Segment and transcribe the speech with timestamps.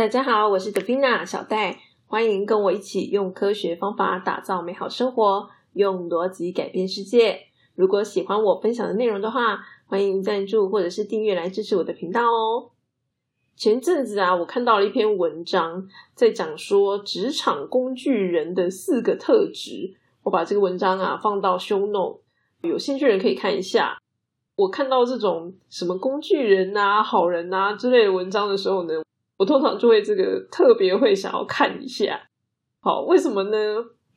[0.00, 7.48] 大家好，我是 Davina 小戴，欢迎跟我一起用科学方法打造美好生活，用逻辑改变世界。
[7.74, 12.70] 如果喜欢我分享的内容的话，欢迎赞助或者是订阅来支持我的频道哦。
[13.54, 19.96] 前阵子啊，我看到了一篇文章，在讲说职场工具人的四个特质。
[20.22, 22.20] 我把这个文章啊放到 Show Note，
[22.62, 23.98] 有兴趣的人可以看一下。
[24.56, 28.94] 我看到这种什么工具人啊、好人啊之类的文章的时候呢，
[29.40, 32.28] 我通常就会这个特别会想要看一下。
[32.80, 33.58] 好，为什么呢？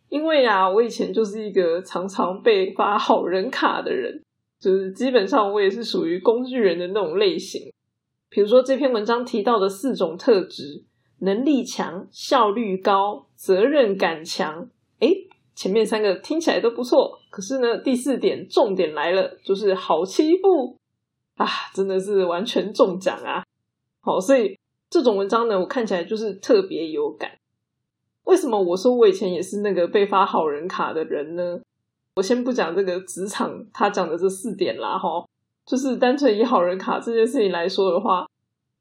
[0.10, 4.22] 因为啊，我以前就是一个常常被发好人卡的人，
[4.60, 7.72] 就是基本上我也是属于工具人的那种类型。
[8.30, 10.84] 比如说这篇文章提到的四种特质：
[11.20, 14.68] 能力强、效率高、责任感强。
[15.00, 20.78] 诶前面三个听起来都不错，可是呢，第四点重点来了，就是好欺负
[21.38, 21.48] 啊！
[21.74, 23.42] 真的是完全中奖啊！
[24.02, 24.58] 好，所以
[24.94, 27.32] 这种文章呢，我看起来就是特别有感。
[28.26, 31.60] 为什么我说我以前也是那个被发好人卡的人呢？
[32.18, 35.26] 我先不讲这个职场他讲的这四点啦，哈，
[35.66, 38.28] 就是单纯以好人卡这件事情来说的话，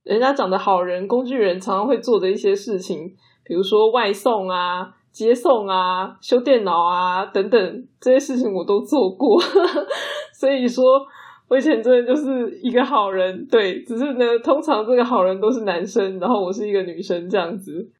[0.05, 4.97] 人家讲的好人工具人常常会做的一些事情，比如说外送啊。
[5.13, 9.39] 接送啊，修电脑啊，等等这些事情我都做过，
[10.33, 10.83] 所以说
[11.53, 13.47] 我以前真的就是一个好人。
[13.47, 17.91] 对，只是呢，通常这个好人都是男生，然后我是一个女生这样子。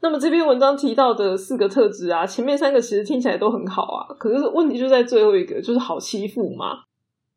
[0.00, 6.84] 那么这篇文章提到的四个特质啊，前面三个其实听起来都很好啊，可是问题就在最后一个，就是好欺负嘛。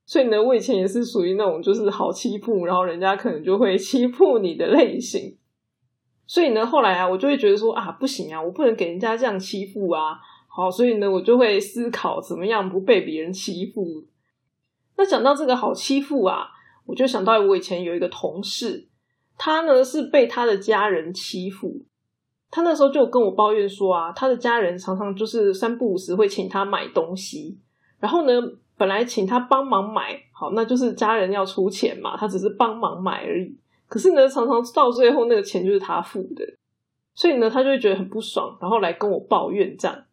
[0.06, 5.38] 所以呢，我以前也是属于那种就是好欺负，然后人家可能就会欺负你的类型。
[6.28, 10.20] 所以呢，后来啊，我就会觉得说啊，不行啊，我不能给人家这样欺负啊。
[10.48, 14.04] 好，所以呢，我就会思考怎么样不被别人欺负。
[14.98, 16.48] 那讲到这个好欺负啊，
[16.86, 18.88] 我就想到我以前有一个同事，
[19.38, 21.86] 他呢是被他的家人欺负。
[22.50, 27.60] 他那时候就跟我抱怨说啊，他的家人常常就是三不五时会请他买东西，
[28.00, 28.32] 然后呢，
[28.78, 33.56] 本来请他帮忙买，好，那就是家人要出钱嘛，他只是帮忙买而已。
[33.90, 36.46] 可是呢，常常到最后那个钱就是他付的，
[37.14, 40.04] 所以呢，他就会觉得很不爽，然后来跟我抱怨这样。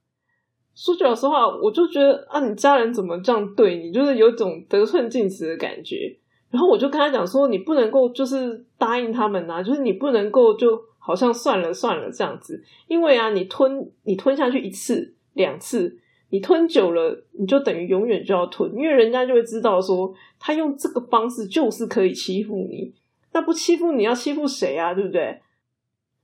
[0.75, 6.17] 说句老实话，我就觉得啊，你家人怎么这样对你，就是有种得寸进尺的感觉。
[6.51, 15.99] 然后我就跟他讲说，你不能够就是答应他们啊， 就是你不能够就好像算了算了这样子，因为啊，你吞你吞下去一次两次，
[16.31, 22.93] 你吞久了，你就等于永远就要吞，因为人家就会知道说，他用这个方式就是可以欺负你。
[23.33, 24.95] 那不欺负你要欺负谁啊？
[24.95, 25.41] 对不对？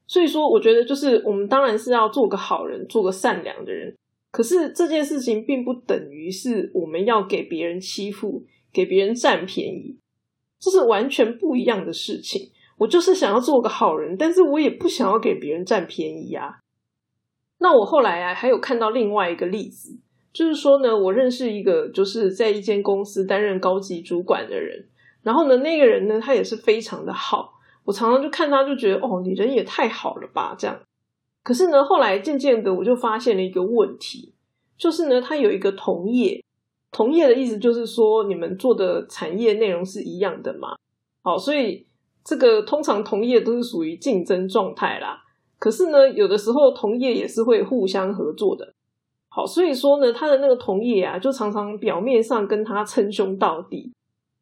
[0.06, 3.94] 所以说，我觉得就是我们当然是要做个好人，做个善良的人。
[4.30, 9.98] 可是这件事情并不等于是我们要给别人欺负、给别人占便宜，
[10.58, 12.52] 这是完全不一样的事情。
[12.78, 16.60] 我就是想要做个好人，但是我也不想要给别人占便宜啊。
[17.58, 19.98] 那我后来啊，还有看到另外一个例子，
[20.32, 24.88] 就是说呢，我认识一个就是在一间公司担任高级主管的人。
[25.22, 27.52] 然后呢，那个人呢，他也是非常的好。
[27.84, 30.80] 我常常就看他，就觉得哦，你人也太好了吧，这样。
[31.42, 34.34] 可是呢，后来渐渐的，我就发现了一个问题，
[34.76, 36.44] 就是呢，他有一个同业，
[36.92, 40.76] 同业的意思就是说，你们做的产业内容是一样的嘛。
[41.22, 41.86] 好，所以
[42.24, 45.22] 这个通常同业都是属于竞争状态啦。
[45.58, 48.74] 可是呢，有的时候同业也是会互相合作的。
[49.28, 53.92] 好，所以说呢，他的那个同业啊，就常常表面上跟他称兄道弟。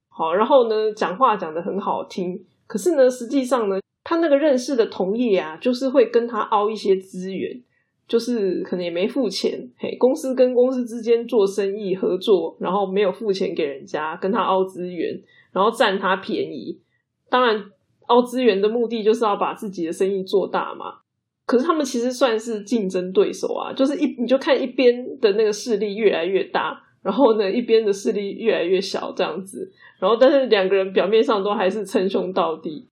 [0.09, 7.63] 好，然后呢，讲话讲的很好听，可是呢，实际上呢，他那个认识的同业啊，就是会跟他凹一些资源，
[8.07, 16.81] 就是可能也没付钱，嘿，公司跟公司之间做生意合作，然后没有付钱给人家，跟他凹资源，然后占他便宜。
[17.29, 17.71] 当然，
[18.07, 21.01] 凹资源的目的就是要把自己的生意做大嘛。
[21.45, 26.83] 可是他们其实算是竞争对手啊，就是一你就看一边的那个势力越来越大。
[27.03, 29.71] 然后呢，一边的势力越来越小，这样子。
[30.01, 32.87] 然后，但是两个人表面上都还是称兄道弟，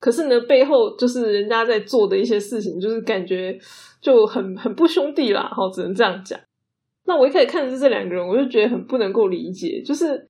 [0.00, 3.56] 可是呢，背后就是人家在做的一些事情，就是感觉
[4.00, 5.48] 就很很不兄弟啦。
[5.54, 6.40] 好，只能这样讲。
[7.04, 10.28] 那我一开始看的是这两个人，我就觉得很不能够理解，就是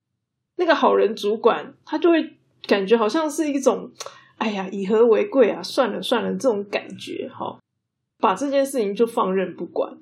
[0.57, 2.37] 那个好人主管，他就会
[2.67, 3.91] 感觉好像是一种，
[4.39, 7.59] 哎呀，以和为贵啊，算了算了这种感觉，哈，
[8.19, 9.97] 把这件事情就放任不管。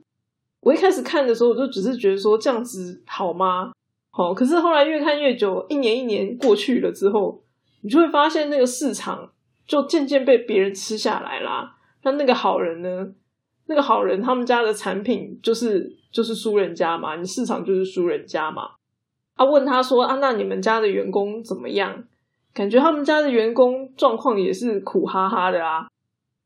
[0.61, 3.73] 我一开始看的时候，我就只是觉得说这样子好吗？
[4.11, 7.43] 好，可是后来越看越久，一年一年过去了之后，
[7.83, 9.31] 你就会发现那个市场
[9.69, 11.77] 就渐渐被别人吃下来啦。
[12.03, 13.13] 那那个好人呢？
[13.67, 18.71] 那个好人他们家的产品就是就是输人家嘛，你市场就是输人家嘛。
[19.35, 22.03] 啊，问他说啊，那你们家的员工怎么样？
[22.55, 25.87] 感觉他们家的员工状况也是苦哈哈的啊。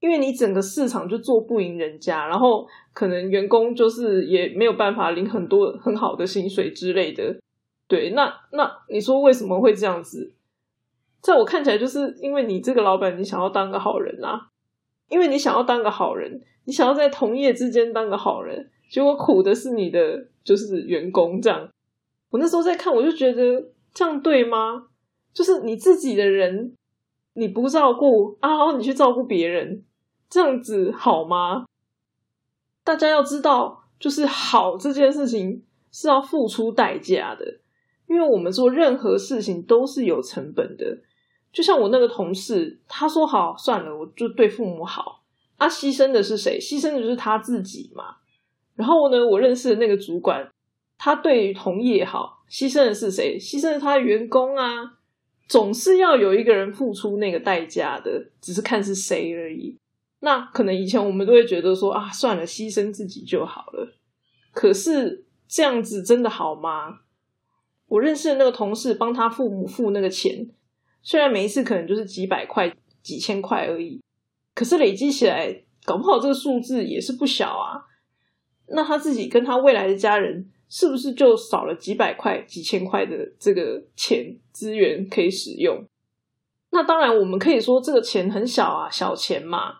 [0.00, 7.36] 因为你整个市场就做不赢人家，然后可能员工就是也没有办法领很多很好的薪水之类的。
[7.86, 10.32] 对，那那你说为什么会这样子？
[11.22, 14.48] 在我看起来，就是因为你这个老板，你想要当个好人啊，
[15.08, 21.40] 因为你想要当个好人，你想要在同业之间当个好人，结果苦的是你的就是员工。
[21.40, 21.70] 这样，
[22.30, 24.88] 我那时候在看，我就觉得这样对吗？
[25.32, 26.74] 就是你自己的人
[27.34, 29.84] 你不照顾啊，然后你去照顾别人，
[30.28, 31.66] 这样子好吗？
[32.82, 37.60] 大家要知道，就是好这件事情是要付出代价的。
[38.08, 40.98] 因为我们做任何事情都是有成本的，
[41.52, 45.22] 就像我那个同事，他说好算了，我就对父母好。
[45.58, 46.58] 啊，牺牲的是谁？
[46.58, 48.16] 牺牲的就是他自己嘛。
[48.74, 50.50] 然后呢，我认识的那个主管，
[50.98, 53.38] 他对同业好，牺牲的是谁？
[53.38, 54.98] 牺牲他的员工啊。
[55.48, 59.76] 总是要有一个人付出那个代价的，只是看是谁而已。
[60.20, 63.92] 那可能以前我们都会觉得说啊，算了，牺牲自己就好了。
[64.52, 67.00] 可是这样子真的好吗？
[67.88, 70.48] 我认识的那个同事帮他父母付那个钱，
[71.02, 72.72] 虽然每一次可能就是几百块、
[73.02, 74.00] 几千块而已，
[74.54, 77.82] 可是累积起来，搞不好这个数字也是不小啊。
[78.68, 85.84] 那他自己跟他未来的家人，是不是就少了几百块、几千块的这个钱资源可以使用？
[86.70, 89.74] 那当然，我们可以说这个钱很小啊，小钱嘛。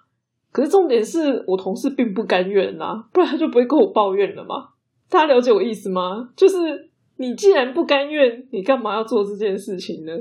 [0.50, 4.70] 可是重点是我同事并不甘愿啊，不然他就不会跟我抱怨了嘛。
[5.08, 6.30] 大家了解我意思吗？
[6.36, 6.90] 就是。
[7.16, 10.12] 你既然不甘愿，你干嘛要做这件事情呢？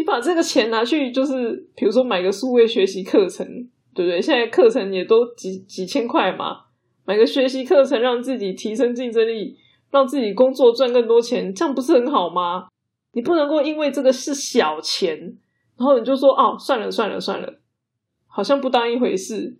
[0.00, 3.46] 你把这个钱拿去，就是比如说买个数位学习课程，
[3.94, 4.22] 对不对？
[4.22, 6.62] 现在课程也都几几千块嘛，
[7.04, 9.58] 买个学习课程，让自己提升竞争力，
[9.90, 12.68] 让自己工作赚更多钱，这样不是很好吗？
[13.12, 15.18] 你不能够因为这个是小钱，
[15.76, 17.60] 然后你就说哦，算了算了算了，
[18.26, 19.58] 好像不当一回事。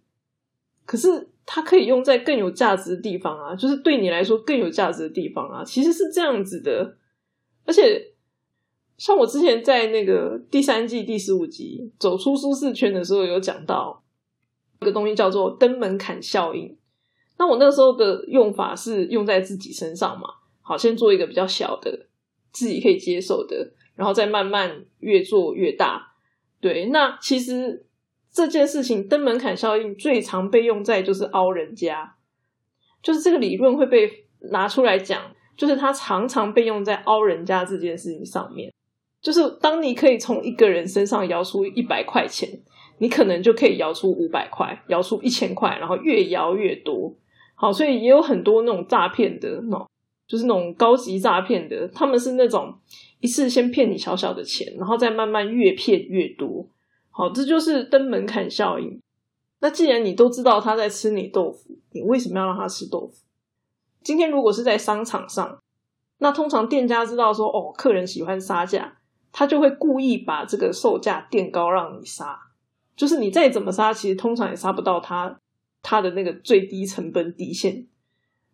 [0.86, 1.28] 可是。
[1.52, 6.96] 它可以用在更有价值的地方啊，就是对你来说更有价值的地方啊，其实是这样子的。
[7.66, 8.09] 而且，
[9.00, 14.04] 像我之前在那个第三季第十五集走出舒适圈的时候，有讲到
[14.82, 16.76] 一个东西叫做登门槛效应。
[17.38, 20.28] 那我那时候的用法是用在自己身上嘛，
[20.60, 22.08] 好，先做一个比较小的，
[22.52, 26.12] 自己可以接受的，然后再慢慢越做越大。
[26.60, 27.86] 对，那其实。
[28.32, 32.14] 这件事情登门槛效应最常被用在就是凹人家，
[33.02, 35.20] 就是这个理论会被拿出来讲，
[35.56, 38.72] 就是它常常被用在凹人家这件事情上面。
[39.22, 42.48] 就是当你可以从一个人身上摇出一百块钱，
[42.98, 47.14] 你可能就可以摇出五百块，摇出一千块，然后越摇越多。
[47.54, 49.86] 好，所以也有很多那种诈骗的，那
[50.26, 52.74] 就是那种高级诈骗的，他们是那种
[53.20, 56.66] 一次先骗你小小的钱，然后再慢慢越骗越多。
[57.10, 59.00] 好，这就是登门槛效应。
[59.60, 63.12] 那既然你都知道他在吃你豆腐，你为什么要让他吃豆腐？
[64.02, 65.58] 今天如果是在商场上，
[66.16, 68.96] 那通常店家知道说，哦，客人喜欢杀价，
[69.32, 72.38] 他就会故意把这个售价垫高让你杀。
[72.96, 75.38] 就是你再怎么杀，其实通常也杀不到他
[75.82, 77.86] 他的那个最低成本底线。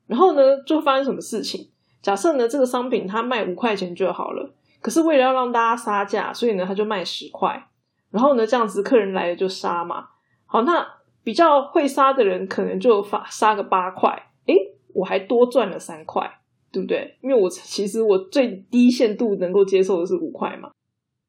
[0.06, 1.70] 然后呢，就发生什么事情？
[2.00, 7.68] 假设呢，这个商品他卖五块钱就好了，可是为了要让大家杀价，所以呢，他就卖十块。
[8.10, 10.10] 然后呢，这样子客人来了就杀嘛。
[10.44, 10.86] 好，那
[11.24, 14.54] 比较会杀的人可能就发杀个八块，诶，
[14.94, 16.38] 我还多赚了三块，
[16.76, 17.16] 对不对？
[17.22, 20.70] 因为我其实我最低限度能够接受的是五块嘛。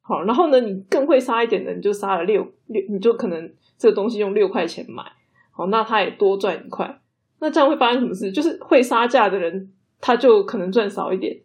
[0.02, 5.02] 好，然后呢，你更会杀一点的，你就杀了六六，你就可能这个东西用六块钱买，
[5.50, 7.00] 好，那他也多赚一块。
[7.40, 8.30] 那这样会发生什么事？
[8.30, 11.40] 就是会杀价的人他就可能赚少一点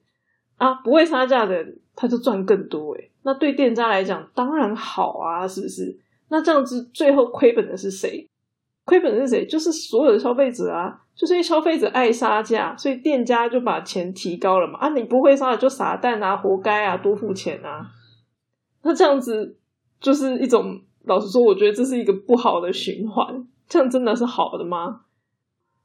[0.57, 5.98] 啊，不会杀价的人他就赚更多，诶那对店家来讲当然好啊，是不是？
[6.29, 8.27] 那这样子最后亏本的是谁？
[8.85, 9.45] 亏本是谁？
[9.45, 10.99] 就是所有的消费者啊！
[11.15, 14.79] 就是因为消费者爱杀价，所以店家就把钱提高了嘛。
[14.79, 17.91] 啊，你不会杀就傻蛋啊，活该啊，多付钱啊！
[18.81, 19.57] 那这样子
[20.01, 23.47] 就是一种，老实说，我觉得这是一个不好的循环。
[23.69, 25.01] 这样真的是好的吗？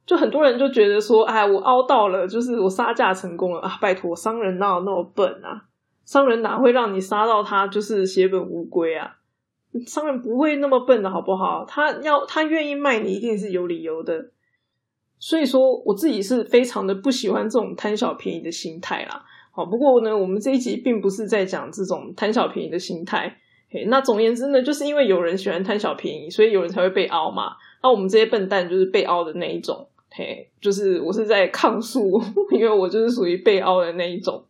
[0.04, 3.78] 就很多人就觉得说，哎，我凹到了，就是我杀价成功了啊！
[3.80, 5.66] 拜托，商人哪有那么笨啊？
[6.04, 9.17] 商人哪会让你杀到他就是血本无归啊？
[9.87, 11.64] 商人不会那么笨的好不好？
[11.66, 14.30] 他要他愿意卖你，一定是有理由的。
[15.18, 19.25] 所以说，我自己是非常的不喜欢这种贪小便宜的心态啦。
[19.50, 23.37] 好，不过呢，我们这一集并不是在讲这种贪小便宜的心态。
[23.70, 27.52] 嘿，那总而言之呢，就是因为有人喜欢贪小便宜，所以有人才会被凹嘛。
[27.82, 29.88] 那我们这些笨蛋就是被凹的那一种。
[30.10, 32.20] 嘿，就是我是在抗诉，
[32.52, 34.42] 因为我就是属于被凹的那一种。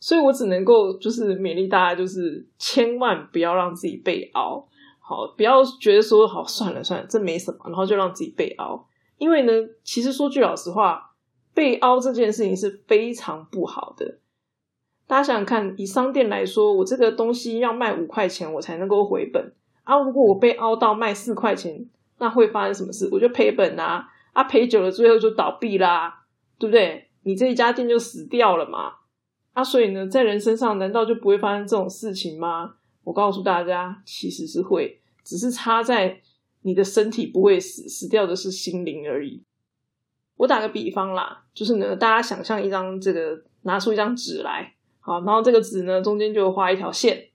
[0.00, 4.66] 所以我只能够就是勉励大家，就是千万不要让自己被熬。
[4.98, 8.88] 好，不要觉得说好算了算了，这没什么，然后就让自己被凹。
[9.18, 9.52] 因为呢，
[9.84, 11.12] 其实说句老实话，
[11.52, 14.18] 被凹这件事情是非常不好的。
[15.06, 19.52] 大家想想看，以商店来说，我这个东西要卖五块钱，我才能够回本
[19.84, 19.98] 啊。
[19.98, 21.86] 如果我被凹到卖四块钱，
[22.18, 23.08] 那会发生什么事？
[23.12, 24.08] 我就赔本啊！
[24.32, 26.22] 啊，赔久了，最后就倒闭啦，
[26.58, 27.08] 对不对？
[27.24, 28.99] 你这一家店就死掉了嘛。
[29.60, 32.76] 啊，所以呢，在人身上难道就不会发生这种事情吗？
[33.04, 36.18] 我告诉大家，其实是会，只是差在
[36.62, 39.42] 你的身体不会死，死掉的是心灵而已。
[40.38, 47.28] 我打个比方啦，就是呢，大家想象一张这个，拿出一张纸来，好，然后这个纸呢中间就画一条线，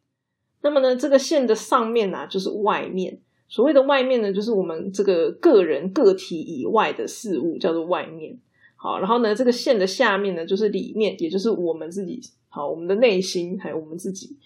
[0.63, 8.39] 那么呢，这个线的上面呢就是外面，所谓的外面呢就是我们这个个人个体以外的事物，叫做外面。
[8.86, 14.38] 好，然后呢，这个线的下面呢就是里面，也就是我们自己，好，我们的内心还有我们自己。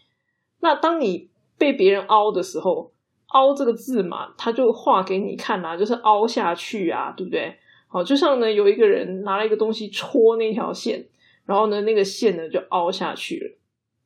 [0.61, 2.93] 那当你被别人凹的时候，
[3.27, 7.57] 凹这个字嘛，他就画给你看啊，就是凹下去啊，对不对？
[7.89, 11.05] 好，就像呢，有一个人拿了一个东西戳那条线，
[11.45, 13.57] 然后呢，那个线呢就凹下去了。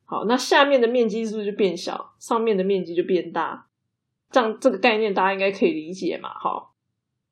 [0.04, 2.12] 好，那下面的面积是不是就变小？
[2.18, 3.68] 上面的面积就变大？
[4.32, 6.30] 这样这个概念大家应该可以理解嘛？
[6.40, 6.74] 好，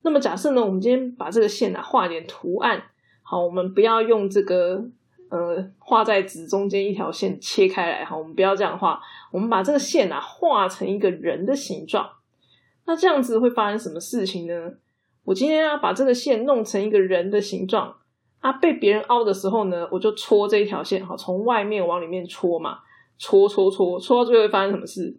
[0.02, 2.84] 那么假设呢，我们今天把这个线啊画点图案，
[3.32, 4.84] 好，我们不要用这个。
[5.30, 12.06] 呃，画在纸中间一条线切开来哈，我们不要这样画，我们把这个线啊画成一个人的形状。
[12.84, 14.74] 那这样子会发生什么事情呢？
[15.24, 17.96] 我今天要把这个线弄成一个人的形状
[18.40, 22.80] 啊，被别人凹的时候呢，我就戳这一条线哈，从外面往里面戳嘛，
[23.16, 25.18] 戳戳戳，戳到最后会发生什么事？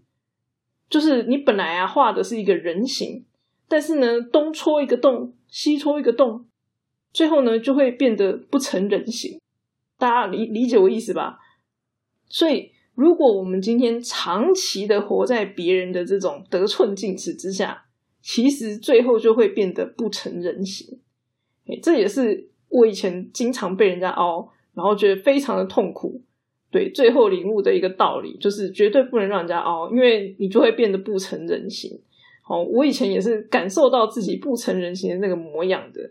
[0.87, 3.25] 就是你本来啊画的是一个人形，
[3.67, 6.45] 但是呢东戳一个洞，西戳一个洞，
[7.13, 9.39] 最后呢就会变得不成人形。
[9.97, 11.39] 大家理理解我意思吧？
[12.27, 17.85] 所以，如果我们今天长期的活在别人的这种得寸进尺之下，
[18.21, 20.99] 其实最后就会变得不成人形。
[21.81, 26.21] 这也是我以前经常被人家凹，然后觉得非常的痛苦。
[26.71, 32.01] 对，最后领悟的一个道理就是，绝对不能让人家凹，因为你就会变得不成人形。
[32.41, 36.09] 好，我以前也是感受到自己不成人形的那个模样的。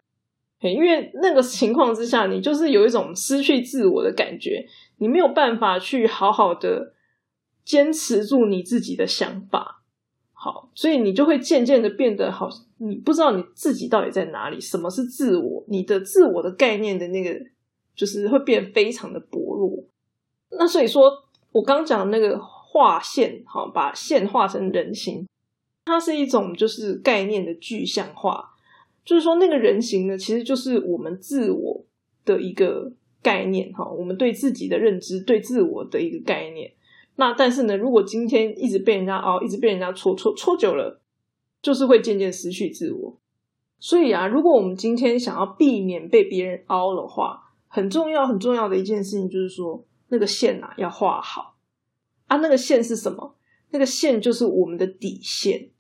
[0.71, 4.67] 因为那个情况之下，你就是有一种失去自我的感觉，
[4.99, 6.95] 你没有办法去好好的
[7.65, 9.83] 坚持住你自己的想法，
[10.33, 17.45] 好，所以你就会渐渐的变得好，你不知道你自己到底在哪里，什么是自我，你的自我的概念的那个
[17.97, 19.85] 就是会变非常的薄弱。
[20.51, 21.11] 那所以说
[21.51, 25.27] 我刚讲的那个画线，好，把线画成人形，
[25.85, 28.51] 它是一种就是概念的具象化。
[29.05, 31.85] 就是说，那个人形呢，其实就是我们自我
[32.25, 36.73] 的一个概念哈，我们对自己的认知、对自我的一个概念。
[37.17, 41.03] 那但是呢，如果今天一直被人家凹，一直被人家戳戳戳久了，
[41.61, 43.19] 就是会渐渐失去自我。
[43.79, 51.57] 所以啊，如果我们今天想要避免被别人凹的话，很重要很重要的一件事情就是说，那个线啊要画好
[52.29, 52.37] 啊。
[52.37, 53.35] 那个线是什么？
[53.71, 55.72] 那个线就是我们的底线。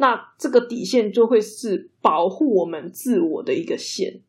[0.00, 4.22] 那这个底线就会是保护我们自我的一个线，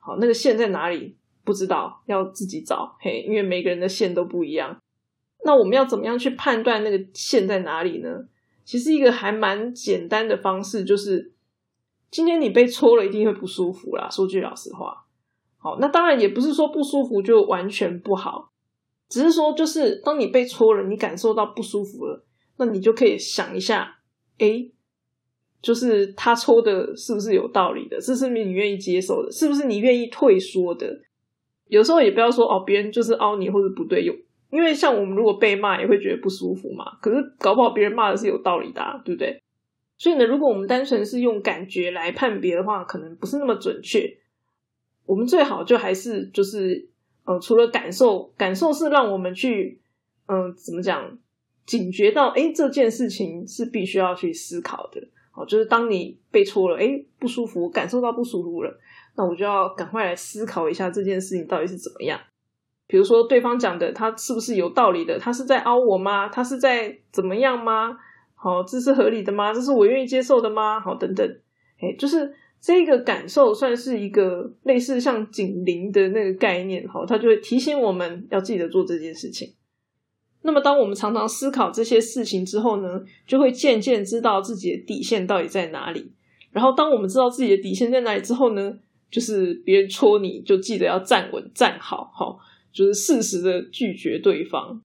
[0.00, 1.16] 好，那个线在哪里？
[1.44, 2.96] 不知道，要自己找。
[2.98, 4.80] 嘿，因为每个人的线都不一样。
[5.44, 8.26] 那我们要怎么样去判断那个线在哪里呢？
[8.64, 11.32] 其实一个还蛮简单的方式就是，
[12.10, 14.10] 今天你被戳了，一定会不舒服啦。
[14.10, 15.06] 说句老实话，
[15.56, 18.50] 好，那当然也不是说不舒服就完全不好，
[19.08, 22.24] 只是说就是当你被戳了，你感受到不舒服了，
[22.56, 24.00] 那你就可以想一下，
[24.38, 24.70] 哎。
[25.62, 27.96] 就是他抽的是不是有道理的？
[28.00, 29.30] 这是是你愿意接受的？
[29.30, 31.00] 是不是你愿意退缩的？
[31.68, 34.12] 有时候也不要说哦，别人就是凹你或者不对，有
[34.50, 36.98] 因为像我们如果被骂也会觉得不舒服嘛。
[37.00, 39.40] 可是搞不好别人骂的是有道理的，对不对？
[39.96, 44.18] 所以呢，如果我们单纯是用感觉来判别的话，可能不是那么准确。
[45.06, 46.88] 我们最好就还是就是
[47.24, 49.80] 呃，除了感受，感受是让我们去
[50.26, 51.18] 嗯，怎么讲，
[51.64, 55.00] 警觉到哎，这件事情是必须要去思考的。
[55.34, 58.78] 好，就是当你被戳了，哎，不舒服，感受到不舒服了，
[59.16, 62.20] 那我就要赶快来思考一下这件事情到底是怎么样。
[62.86, 65.18] 比如说，对方讲的他是不是有道理的？
[65.18, 66.28] 他是在凹我吗？
[66.28, 67.96] 他是在怎么样吗？
[68.34, 69.54] 好，这是合理的吗？
[69.54, 70.78] 这是我愿意接受的吗？
[70.78, 71.26] 好，等等，
[71.80, 79.54] 哎，就是这个感受算是一个类似像警铃的那个概念，好，它就会提醒我们要记得做这件事情。
[80.44, 86.12] 那么，当我们常常思考这些事情之后呢，就会渐渐知道自己的底线到底在哪里。
[86.50, 88.78] 然后，当我们知道自己的底线在哪里之后呢，
[89.10, 92.38] 就是别人戳你就记得要站稳、站好，好，
[92.72, 94.82] 就是适时的拒绝对方。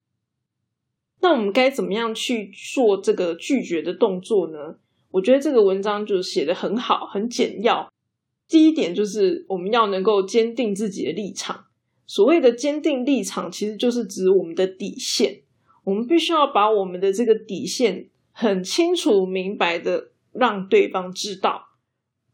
[1.19, 4.75] 那我们该怎么样去做这个拒绝的动作呢？
[5.09, 7.91] 我觉得这个文章就写的很好，很简要。
[8.47, 11.65] 第一点就是我们要能够坚定自己的立场。
[12.05, 15.41] 所谓的坚定立场，其实就是指我们的底线。
[15.87, 21.69] 我们必须要把我们的这个底线很清楚明白的让对方知道，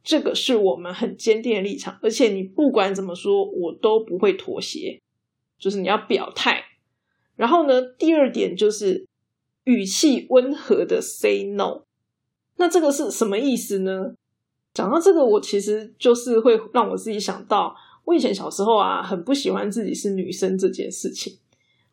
[0.03, 1.99] 这个是我们很坚定的立场。
[2.01, 4.99] 而且你不管怎么说，我都不会妥协。
[5.59, 6.63] 就是你要表态。
[7.35, 9.05] 然后呢，第二点就是
[9.65, 11.83] 语气温和的 say no。
[12.57, 14.15] 那这个是什么意思呢？
[14.73, 21.37] 讲到这个，我其实就是会让我自己想到，我以前小时候啊，很不喜欢自己是女生这件事情。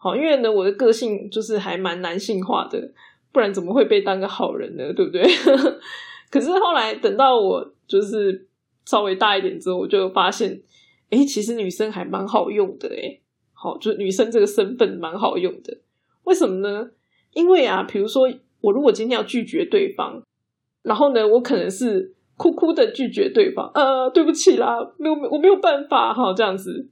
[0.02, 2.90] 好，因为呢，我的个性就是还蛮男性化的，
[3.33, 4.90] 不然怎么会被当个好人呢？
[4.95, 5.23] 对不对？
[6.33, 8.49] 可是后来等到我就是
[8.87, 10.62] 稍微大一点之后，我就发现，
[11.11, 13.21] 哎，其实女生还蛮好用的，哎，
[13.52, 15.78] 好，就女生这个身份蛮好用的。
[16.25, 16.90] 为什么呢？
[17.35, 18.26] 因为啊，比如说
[18.62, 20.23] 我如果今天要拒绝对方。
[20.83, 26.88] 然后呢，我可能是哭哭的拒绝对方，呃，对不起啦，没有，我没有办法哈，这样子，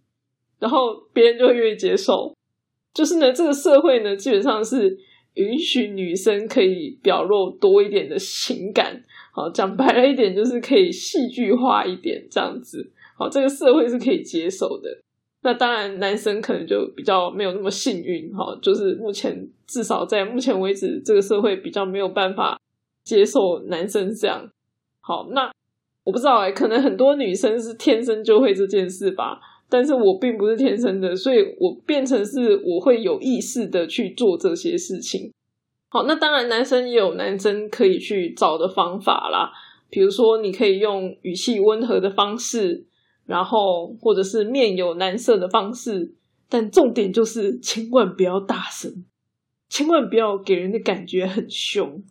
[0.58, 2.34] 然后别人就会愿意接受。
[2.98, 4.98] 就是呢，这个社会呢，基本上是
[5.34, 9.00] 允许女生可以表露多一点的情感，
[9.30, 14.90] 好，讲白了一点，就是可以戏剧化一点，这样子，好，这个社会是可以接受的。
[15.42, 22.58] 那当然，男生可能就比较没有那么幸运，哈，就是目前至少在目前为止，这个社会比较没有办法。
[23.04, 24.50] 接受男生这样
[25.00, 25.50] 好，那
[26.04, 35.32] 我不知道哎，可能很多女生是天生就会这件事吧，但是我并不是天生的，所以我变成是我会有意识的去做这些事情。
[35.90, 39.50] 好，那当然男生也有男生可以去找的方法啦，
[39.88, 42.86] 比如说你可以用语气温和的方式，
[43.26, 46.14] 然后或者是面有难色的方式，
[46.48, 49.04] 但重点就是千万不要大声，
[49.68, 52.02] 千万不要给人的感觉很凶。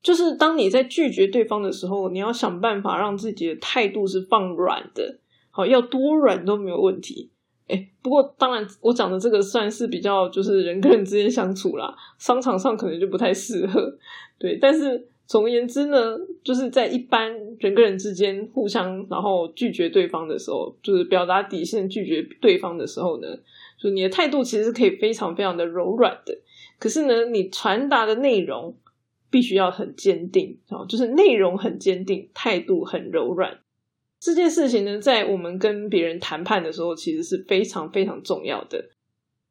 [0.00, 5.18] 就是当你在拒绝对方的时候，你要想办法让自己的态度是放软的，
[5.58, 7.30] 哦，要多软都没有问题。
[7.66, 13.98] 哎，不过当然，我讲的这个算是比较就是人跟人之间相处啦，商场上可能就不太适合。
[14.38, 23.26] 对，但是总而言之呢，就是在一般人跟人之间互相然后拒绝对方的时候，就是表达底线拒绝对方的时候呢，
[23.82, 26.38] 就你的态度其实是可以非常非常的柔软的。
[26.78, 28.76] 可是呢，你传达的内容。
[29.30, 33.58] 必须要很坚定哦，就是内容很坚定，态度很柔软。
[34.20, 38.90] 这件事情呢，在我们跟别人谈判的时候，其实是非常非常重要的。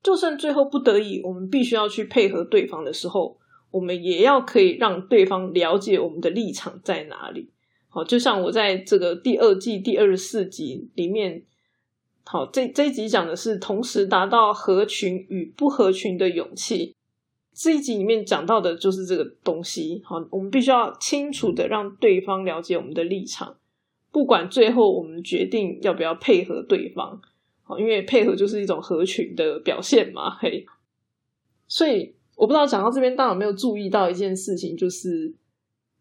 [0.03, 3.37] 就算最后不得已，我们必须要去配合对方的时候，
[3.71, 7.51] 我们也要可以让对方了解我们的立场在哪里。
[7.89, 11.43] 好，就像我在这个第二季第二十四集里面，
[12.25, 16.93] 好，这这一集讲的是同时达到合群与不合群的勇气。
[17.53, 23.57] 这一集里面讲到的就是这个东西，好，我们必须要清楚的让对方了解我们的立场，
[24.11, 27.21] 不管最后我们决定要不要配合对方，
[27.63, 30.65] 好，因为配合就是一种合群的表现嘛，嘿。
[31.67, 35.33] 所以我不知道讲到这边，大家有没有注意到一件事情，就是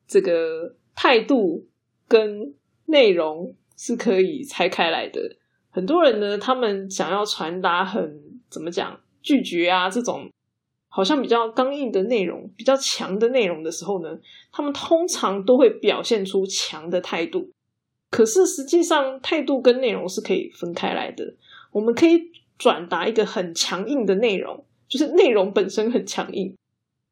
[0.06, 1.66] 这个态度
[2.08, 2.54] 跟
[2.86, 5.36] 内容是可以拆开来的。
[5.70, 10.30] 很多人呢，他们想要传达很怎么讲拒绝啊这种。
[10.88, 14.18] 好像比较刚硬的内容，比较强的内容的时候呢，
[14.50, 17.50] 他们通常都会表现出强的态度。
[18.16, 21.34] 可是实际上，态度跟内容是可以分开来的。
[21.70, 26.56] 我们可以转达一个很强硬的内容，就是内容本身很强硬，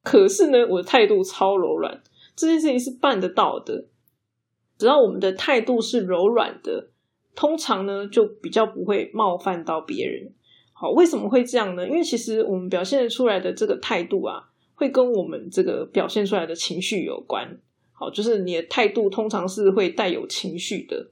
[0.03, 2.03] 可是呢，我的态度超柔软。
[2.35, 3.85] 这件事情是办得到的。
[4.79, 6.89] 只要我们的态度是柔软的，
[7.35, 10.33] 通常呢，就比较不会冒犯到别人。
[10.73, 11.87] 好，为什么会这样呢？
[11.87, 17.59] 因为其实我们表现出来的这个态度啊，会跟我们这个表现出来的情绪有关。
[17.97, 21.09] 好，就是你的态度通常是会带有情绪的。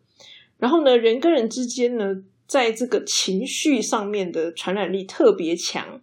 [0.58, 6.02] 然后呢，人跟人之间呢，在这个情绪上面的传染力特别强。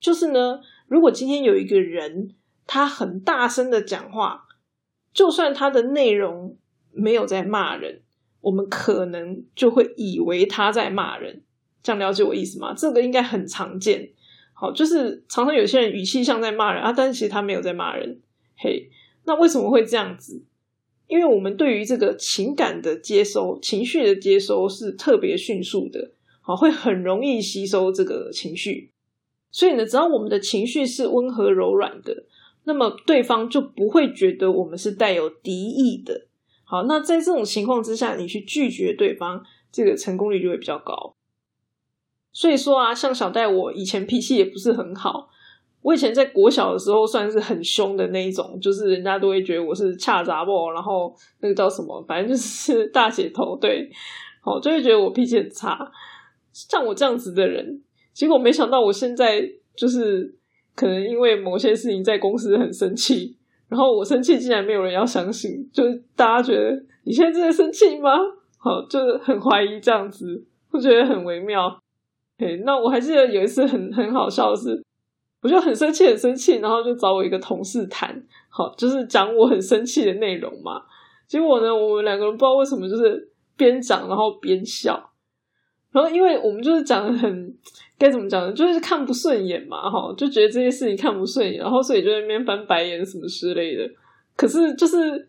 [0.00, 2.34] 就是呢，如果今天有一个人
[2.66, 4.46] 他很大声的讲话，
[5.12, 6.56] 就算他的内容
[6.92, 8.02] 没有在骂人，
[8.40, 11.42] 我们可能就会以为他在骂人。
[11.82, 12.74] 这样了解我意思吗？
[12.76, 14.10] 这个应该很常见。
[14.52, 18.20] 好，就是常常有些人语气像在骂人啊，但是其实他没有在骂人。
[18.56, 18.90] 嘿，
[19.28, 20.42] 那为什么会这样子？
[21.06, 28.90] 因为我们对于这个情感的接收、情绪的接收是特别迅速的，好，会很容易吸收这个情绪。
[29.50, 32.24] 所以呢，只要我们的情绪是温和柔软的，
[32.64, 36.26] 那么对方就不会觉得我们是带有敌意的。
[36.64, 41.14] 好，那在这种情况之下，你去拒绝对方，这个成功率就会比较高。
[42.32, 45.30] 所以说啊，像小戴，我以前脾气也不是很好，
[45.80, 53.88] 我以前在国小的时候算是很凶的那一种，就是人家都会觉得我是恰杂波，然后那个叫什么，反正就是 大姐头，对，
[54.42, 55.90] 好就会觉得我脾气很差。
[56.52, 57.80] 像我这样子的人，
[58.12, 59.40] 结果没想到我现在
[59.76, 60.34] 就是
[60.74, 63.36] 可能因为某些事情在公司很生气，
[63.68, 68.10] 然后我生气竟然没有人要相信，就是大家觉得你现在真的生气吗？
[68.58, 71.78] 好，就是很怀疑这样子，我觉得很微妙。
[72.38, 74.82] 嘿，那我还记得有一次很很好笑的是。
[75.40, 80.82] 我就很生气，很生气，然后就找我一个同事谈，好，就是讲我很生气的内容嘛。
[81.26, 85.10] 结果呢，我们两个人不知道为什么，就是边讲然后边笑。
[85.92, 87.56] 然后因为我们就是讲的很
[87.98, 93.88] 该怎么讲呢，就是看不顺眼嘛，哈，就觉得这些事情看不顺眼，然后所以就在那边翻白眼什么之类的。
[94.36, 95.27] 可是就是。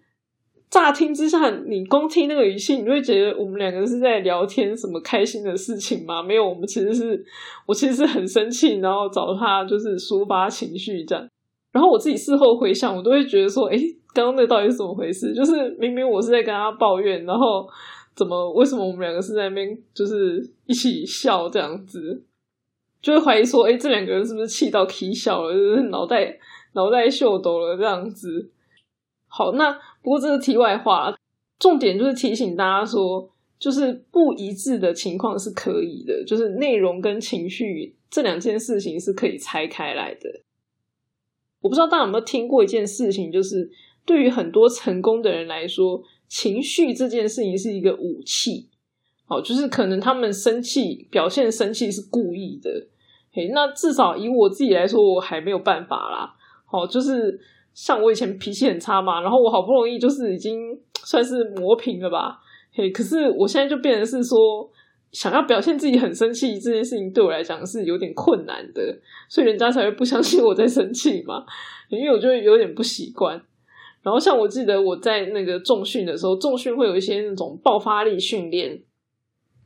[0.70, 6.22] 乍听之下，你光听那个语气，你会觉得我们两个是在聊天什么开心的事情吗？
[6.22, 7.26] 没有，我们其实是
[7.66, 11.28] 我其实是很生气，然后找他就是抒发情绪这样。
[11.72, 13.78] 然后我自己事后回想，我都会觉得说，哎，
[14.14, 15.34] 刚刚那到底是怎么回事？
[15.34, 17.68] 就是明明我是在跟他抱怨，然后
[18.16, 22.24] 怎么为什么我们两个是在那边就是一起笑这样子？
[23.02, 26.38] 就会怀疑说，哎，这两个人是不是气到啼笑了，就是脑袋
[26.74, 28.52] 脑袋秀抖了这样子？
[29.28, 31.14] 好，那不过这是题外话，
[31.60, 40.42] 重点就是提醒大家说，就是不一致的情况是可以的，就是内容跟情绪这两件事情是可以拆开来的。
[41.60, 43.70] 我不知道大家有没有听过一件事情，就是
[44.06, 48.70] 对于很多成功的人来说，情绪这件事情是一个武器。
[49.26, 52.88] 好，就是可能他们生气表现生气是故意的。
[53.54, 56.34] 那至少以我自己来说，我还没有办法啦。
[56.66, 57.42] 好，就是。
[57.74, 62.40] 像我以前脾气很差嘛，然后我好不容易就是已经 算是磨平了吧，
[62.74, 64.70] 嘿，可是我现在就变成是说，
[65.12, 71.46] 想要表现自己很生气这件事情对我来讲是有点困难的，所以人家才会不相信我在生气嘛，
[71.90, 73.42] 因为我就有点不习惯。
[74.02, 78.82] 然后像我记得我在那个重训的时候，重训会有一些那种爆发力训练，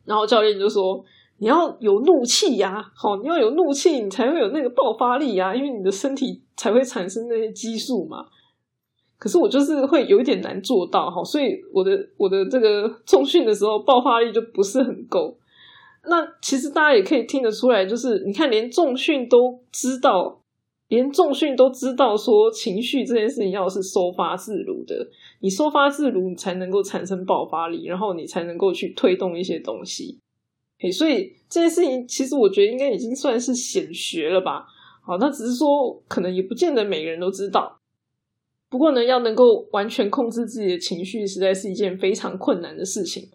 [0.05, 1.03] 然后教练就说。
[1.37, 8.25] 你要有怒气呀，好，你要有怒气，你才会有那个爆发力呀，因为你的身体才会产生那些激素嘛。
[9.17, 15.37] 可是我就是会有一点难做到，哈，所以我的我的这个重训的时候爆发力就不是很够。
[16.05, 20.41] 那其实大家也可以听得出来，就是你看，连重训都知道，
[20.89, 25.07] 连重训都知道说情绪这件事情要是收发自如的，
[25.39, 30.19] 你收发自如，你才能够产生爆发力，然后你才能够去推动一些东西。
[30.91, 34.65] 所以这件事情，其实我觉得应该已经算是显学了吧。
[35.01, 37.79] 好，那只是说，可能也不见得每个人都知道。
[38.69, 43.29] 不过呢，要能够完全控制自己的情绪，实在是一件非常困难的事情。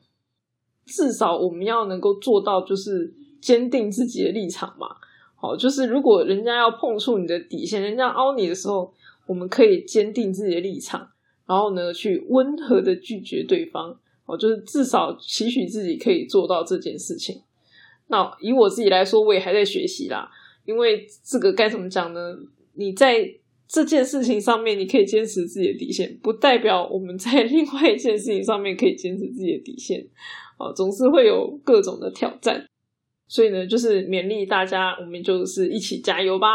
[0.85, 4.89] 至少我们要能够做到，就是坚定自己的立场嘛。
[5.37, 8.93] 好，就是如果人家要碰触你的底线，人家凹你的时候，
[9.27, 11.11] 我们可以坚定自己的立场，
[11.47, 14.01] 然后呢，去温和的拒绝对方。
[14.29, 17.43] 哦，就是至少期许自己可以做到这件事情。
[18.09, 20.31] 那以我自己来说，我也还在学习啦。
[20.67, 22.37] 因为这个该怎么讲呢？
[22.75, 23.27] 你在
[23.67, 30.07] 这件事情上面，你可以坚持自己的底线，不代表我们在另外一件事情上面可以坚持自己的底线。
[30.59, 32.67] 哦，总是会有各种的挑战。
[33.27, 36.49] 所以呢，就是勉励大家，我们就是一起加油吧。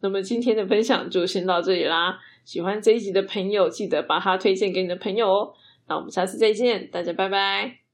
[0.00, 2.18] 那么今天的分享就先到这里啦。
[2.44, 5.52] 喜欢这一集的朋友，记得把它推荐给你的朋友哦。
[5.90, 7.89] 那我们下次再见，大家拜拜。